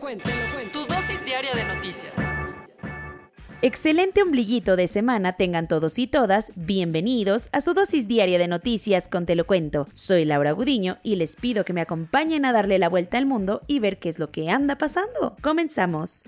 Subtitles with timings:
[0.00, 0.86] Te lo cuento, te lo cuento.
[0.86, 2.14] Tu dosis diaria de noticias.
[3.60, 6.52] Excelente ombliguito de semana tengan todos y todas.
[6.56, 9.88] Bienvenidos a su dosis diaria de noticias con Te lo cuento.
[9.92, 13.60] Soy Laura Gudiño y les pido que me acompañen a darle la vuelta al mundo
[13.66, 15.36] y ver qué es lo que anda pasando.
[15.42, 16.24] Comenzamos.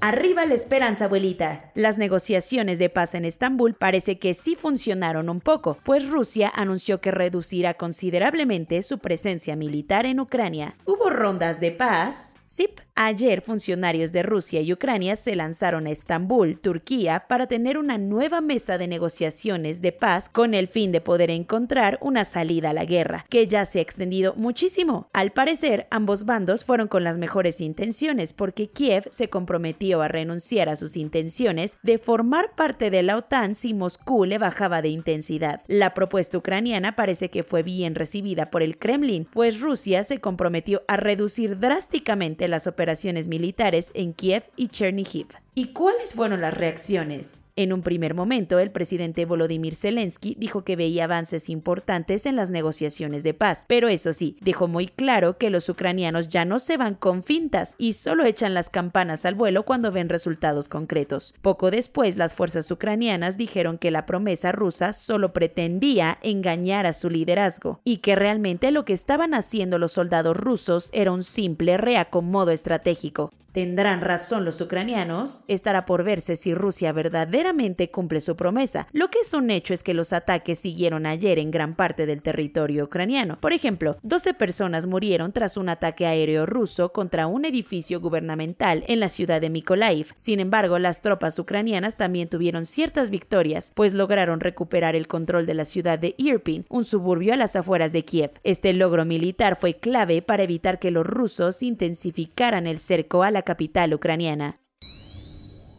[0.00, 1.72] Arriba la esperanza, abuelita.
[1.74, 7.00] Las negociaciones de paz en Estambul parece que sí funcionaron un poco, pues Rusia anunció
[7.00, 10.76] que reducirá considerablemente su presencia militar en Ucrania.
[10.84, 12.80] Hubo rondas de paz, SIP.
[12.94, 18.40] Ayer funcionarios de Rusia y Ucrania se lanzaron a Estambul, Turquía, para tener una nueva
[18.40, 22.86] mesa de negociaciones de paz con el fin de poder encontrar una salida a la
[22.86, 25.08] guerra, que ya se ha extendido muchísimo.
[25.12, 30.68] Al parecer, ambos bandos fueron con las mejores intenciones porque Kiev se comprometió a renunciar
[30.68, 35.62] a sus intenciones de formar parte de la OTAN si Moscú le bajaba de intensidad.
[35.66, 40.82] La propuesta ucraniana parece que fue bien recibida por el Kremlin, pues Rusia se comprometió
[40.88, 45.26] a reducir drásticamente las operaciones militares en Kiev y Chernihiv.
[45.58, 47.48] ¿Y cuáles fueron las reacciones?
[47.56, 52.52] En un primer momento, el presidente Volodymyr Zelensky dijo que veía avances importantes en las
[52.52, 56.76] negociaciones de paz, pero eso sí, dejó muy claro que los ucranianos ya no se
[56.76, 61.34] van con fintas y solo echan las campanas al vuelo cuando ven resultados concretos.
[61.42, 67.10] Poco después, las fuerzas ucranianas dijeron que la promesa rusa solo pretendía engañar a su
[67.10, 72.52] liderazgo y que realmente lo que estaban haciendo los soldados rusos era un simple reacomodo
[72.52, 73.32] estratégico.
[73.58, 75.42] ¿Tendrán razón los ucranianos?
[75.48, 78.86] Estará por verse si Rusia verdaderamente cumple su promesa.
[78.92, 82.22] Lo que es un hecho es que los ataques siguieron ayer en gran parte del
[82.22, 83.36] territorio ucraniano.
[83.40, 89.00] Por ejemplo, 12 personas murieron tras un ataque aéreo ruso contra un edificio gubernamental en
[89.00, 90.12] la ciudad de Mykolaiv.
[90.14, 95.54] Sin embargo, las tropas ucranianas también tuvieron ciertas victorias, pues lograron recuperar el control de
[95.54, 98.30] la ciudad de Irpin, un suburbio a las afueras de Kiev.
[98.44, 103.47] Este logro militar fue clave para evitar que los rusos intensificaran el cerco a la
[103.48, 104.60] capital ucraniana.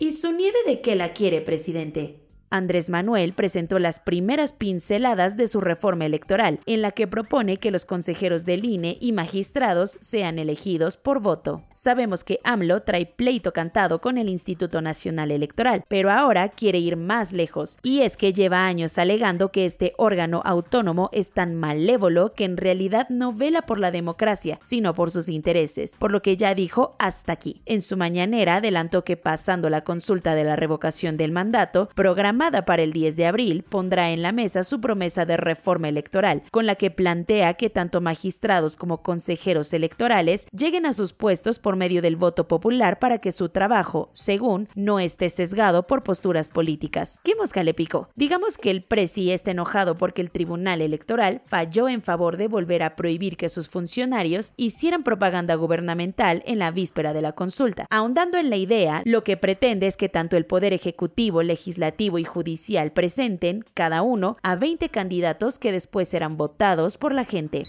[0.00, 2.21] ¿Y su nieve de qué la quiere, presidente?
[2.52, 7.70] Andrés Manuel presentó las primeras pinceladas de su reforma electoral, en la que propone que
[7.70, 11.64] los consejeros del INE y magistrados sean elegidos por voto.
[11.74, 16.96] Sabemos que AMLO trae pleito cantado con el Instituto Nacional Electoral, pero ahora quiere ir
[16.96, 22.34] más lejos, y es que lleva años alegando que este órgano autónomo es tan malévolo
[22.34, 26.36] que en realidad no vela por la democracia, sino por sus intereses, por lo que
[26.36, 27.62] ya dijo hasta aquí.
[27.64, 32.82] En su mañanera adelantó que pasando la consulta de la revocación del mandato, programa para
[32.82, 36.74] el 10 de abril, pondrá en la mesa su promesa de reforma electoral, con la
[36.74, 42.16] que plantea que tanto magistrados como consejeros electorales lleguen a sus puestos por medio del
[42.16, 47.20] voto popular para que su trabajo, según, no esté sesgado por posturas políticas.
[47.22, 48.08] ¿Qué mosca le picó?
[48.16, 52.82] Digamos que el presi está enojado porque el Tribunal Electoral falló en favor de volver
[52.82, 57.86] a prohibir que sus funcionarios hicieran propaganda gubernamental en la víspera de la consulta.
[57.88, 62.24] Ahondando en la idea, lo que pretende es que tanto el Poder Ejecutivo, Legislativo y
[62.32, 67.64] judicial presenten, cada uno, a 20 candidatos que después serán votados por la gente.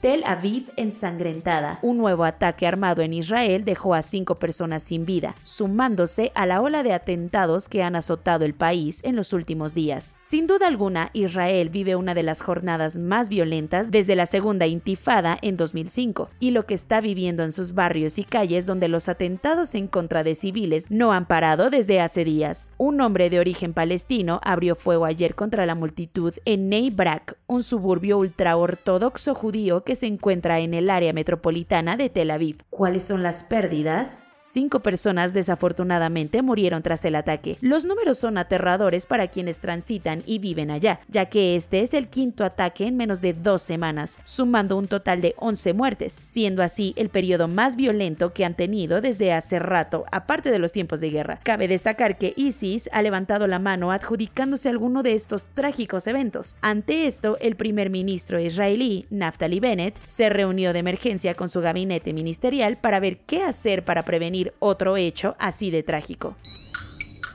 [0.00, 1.80] Tel Aviv ensangrentada.
[1.82, 6.60] Un nuevo ataque armado en Israel dejó a cinco personas sin vida, sumándose a la
[6.60, 10.14] ola de atentados que han azotado el país en los últimos días.
[10.20, 15.36] Sin duda alguna, Israel vive una de las jornadas más violentas desde la segunda intifada
[15.42, 19.74] en 2005, y lo que está viviendo en sus barrios y calles donde los atentados
[19.74, 22.70] en contra de civiles no han parado desde hace días.
[22.78, 27.64] Un hombre de origen palestino abrió fuego ayer contra la multitud en Ney Brak, un
[27.64, 32.58] suburbio ultraortodoxo judío que se encuentra en el área metropolitana de Tel Aviv.
[32.68, 34.22] ¿Cuáles son las pérdidas?
[34.40, 37.58] Cinco personas desafortunadamente murieron tras el ataque.
[37.60, 42.06] Los números son aterradores para quienes transitan y viven allá, ya que este es el
[42.06, 46.94] quinto ataque en menos de dos semanas, sumando un total de 11 muertes, siendo así
[46.96, 51.10] el periodo más violento que han tenido desde hace rato, aparte de los tiempos de
[51.10, 51.40] guerra.
[51.42, 56.56] Cabe destacar que ISIS ha levantado la mano adjudicándose alguno de estos trágicos eventos.
[56.60, 62.12] Ante esto, el primer ministro israelí, Naftali Bennett, se reunió de emergencia con su gabinete
[62.12, 64.27] ministerial para ver qué hacer para prevenir
[64.58, 66.36] otro hecho así de trágico.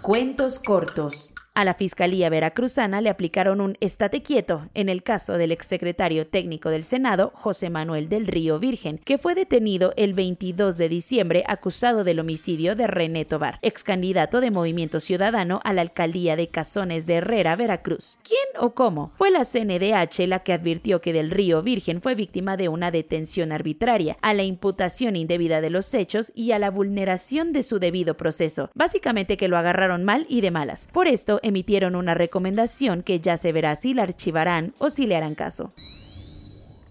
[0.01, 1.33] Cuentos cortos.
[1.55, 6.71] A la Fiscalía Veracruzana le aplicaron un estate quieto en el caso del exsecretario técnico
[6.71, 12.03] del Senado, José Manuel del Río Virgen, que fue detenido el 22 de diciembre acusado
[12.03, 17.05] del homicidio de René Tobar, ex candidato de Movimiento Ciudadano a la alcaldía de Cazones
[17.05, 18.17] de Herrera, Veracruz.
[18.23, 19.11] ¿Quién o cómo?
[19.13, 23.51] Fue la CNDH la que advirtió que del Río Virgen fue víctima de una detención
[23.51, 28.17] arbitraria, a la imputación indebida de los hechos y a la vulneración de su debido
[28.17, 28.71] proceso.
[28.73, 30.87] Básicamente que lo agarraron mal y de malas.
[30.91, 35.15] Por esto, emitieron una recomendación que ya se verá si la archivarán o si le
[35.15, 35.73] harán caso.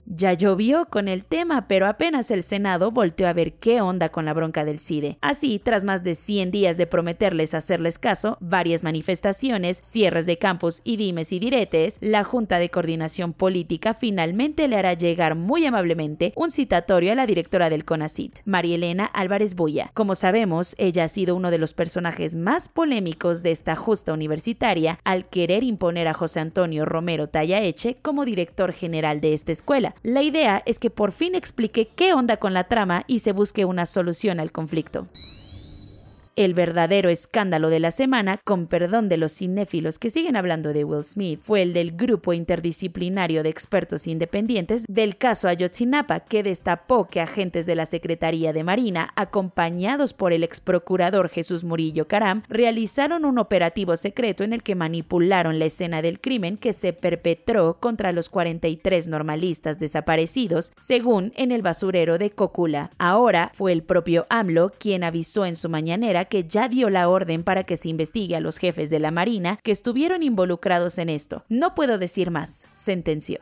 [0.05, 4.25] Ya llovió con el tema, pero apenas el Senado volteó a ver qué onda con
[4.25, 5.17] la bronca del CIDE.
[5.21, 10.81] Así, tras más de 100 días de prometerles hacerles caso, varias manifestaciones, cierres de campus
[10.83, 16.33] y dimes y diretes, la Junta de Coordinación Política finalmente le hará llegar muy amablemente
[16.35, 19.93] un citatorio a la directora del CONACIT, María Elena Álvarez Buya.
[19.95, 24.99] Como sabemos, ella ha sido uno de los personajes más polémicos de esta justa universitaria
[25.05, 30.23] al querer imponer a José Antonio Romero Tallaeche como director general de esta escuela la
[30.23, 33.87] idea es que por fin explique qué onda con la trama y se busque una
[33.87, 35.07] solución al conflicto.
[36.35, 40.83] El verdadero escándalo de la semana, con perdón de los cinéfilos que siguen hablando de
[40.83, 47.07] Will Smith, fue el del grupo interdisciplinario de expertos independientes del caso Ayotzinapa, que destapó
[47.07, 52.45] que agentes de la Secretaría de Marina, acompañados por el ex procurador Jesús Murillo Caram,
[52.49, 57.79] realizaron un operativo secreto en el que manipularon la escena del crimen que se perpetró
[57.79, 62.91] contra los 43 normalistas desaparecidos, según en el basurero de Cocula.
[62.97, 67.45] Ahora fue el propio AMLO quien avisó en su mañanera que ya dio la orden
[67.45, 71.45] para que se investigue a los jefes de la Marina que estuvieron involucrados en esto.
[71.49, 73.39] No puedo decir más, sentenció.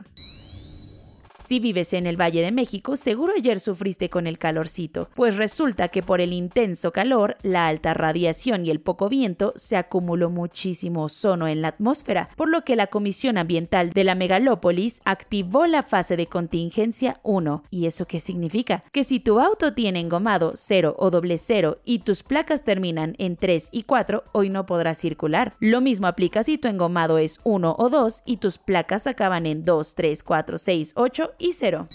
[1.43, 5.87] Si vives en el Valle de México, seguro ayer sufriste con el calorcito, pues resulta
[5.87, 11.03] que por el intenso calor, la alta radiación y el poco viento, se acumuló muchísimo
[11.03, 15.81] ozono en la atmósfera, por lo que la Comisión Ambiental de la Megalópolis activó la
[15.81, 17.63] fase de contingencia 1.
[17.71, 18.83] ¿Y eso qué significa?
[18.91, 23.35] Que si tu auto tiene engomado 0 o doble 0 y tus placas terminan en
[23.35, 25.55] 3 y 4, hoy no podrás circular.
[25.59, 29.65] Lo mismo aplica si tu engomado es 1 o 2 y tus placas acaban en
[29.65, 31.87] 2, 3, 4, 6, 8 y cero.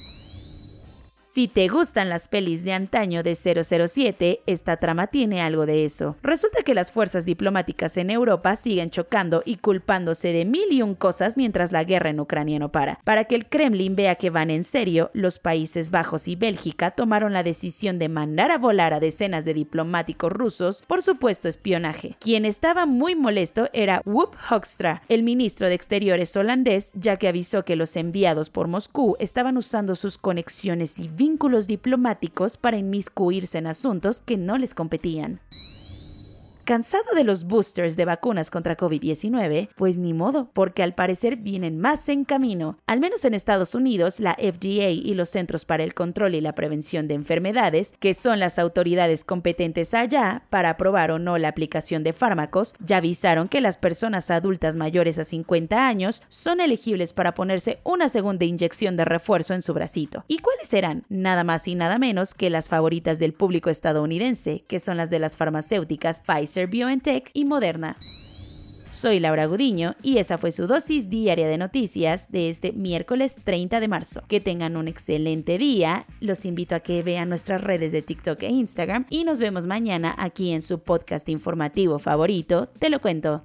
[1.36, 6.16] Si te gustan las pelis de antaño de 007, esta trama tiene algo de eso.
[6.22, 10.94] Resulta que las fuerzas diplomáticas en Europa siguen chocando y culpándose de mil y un
[10.94, 13.00] cosas mientras la guerra en Ucrania no para.
[13.04, 17.34] Para que el Kremlin vea que van en serio, los Países Bajos y Bélgica tomaron
[17.34, 22.16] la decisión de mandar a volar a decenas de diplomáticos rusos por supuesto espionaje.
[22.18, 27.62] Quien estaba muy molesto era Wop Hoekstra, el ministro de Exteriores holandés, ya que avisó
[27.66, 33.66] que los enviados por Moscú estaban usando sus conexiones y vínculos diplomáticos para inmiscuirse en
[33.66, 35.40] asuntos que no les competían.
[36.66, 39.68] ¿Cansado de los boosters de vacunas contra COVID-19?
[39.76, 42.76] Pues ni modo, porque al parecer vienen más en camino.
[42.88, 46.56] Al menos en Estados Unidos, la FDA y los Centros para el Control y la
[46.56, 52.02] Prevención de Enfermedades, que son las autoridades competentes allá para aprobar o no la aplicación
[52.02, 57.34] de fármacos, ya avisaron que las personas adultas mayores a 50 años son elegibles para
[57.34, 60.24] ponerse una segunda inyección de refuerzo en su bracito.
[60.26, 61.04] ¿Y cuáles serán?
[61.08, 65.20] Nada más y nada menos que las favoritas del público estadounidense, que son las de
[65.20, 66.22] las farmacéuticas
[66.56, 67.98] Pfizer, BioNTech y Moderna.
[68.88, 73.80] Soy Laura Gudiño y esa fue su dosis diaria de noticias de este miércoles 30
[73.80, 74.22] de marzo.
[74.28, 76.06] Que tengan un excelente día.
[76.20, 80.14] Los invito a que vean nuestras redes de TikTok e Instagram y nos vemos mañana
[80.16, 82.68] aquí en su podcast informativo favorito.
[82.78, 83.44] Te lo cuento.